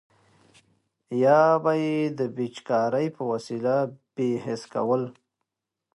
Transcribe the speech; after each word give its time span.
یا 1.23 1.41
به 1.63 1.73
یې 1.83 1.97
د 2.19 2.21
پیچکارۍ 2.35 3.07
په 3.17 3.23
وسیله 3.31 3.75
بې 4.15 4.29
حس 4.45 4.63
کول. 4.73 5.03